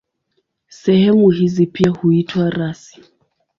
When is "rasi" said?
2.49-3.03